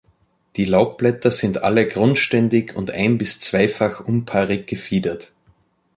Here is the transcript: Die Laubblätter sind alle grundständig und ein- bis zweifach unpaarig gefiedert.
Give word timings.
Die 0.55 0.65
Laubblätter 0.65 1.29
sind 1.29 1.61
alle 1.63 1.87
grundständig 1.87 2.75
und 2.75 2.89
ein- 2.89 3.19
bis 3.19 3.39
zweifach 3.39 3.99
unpaarig 3.99 4.65
gefiedert. 4.65 5.31